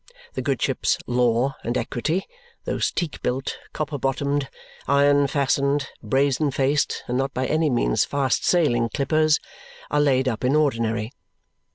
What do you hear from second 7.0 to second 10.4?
and not by any means fast sailing clippers are laid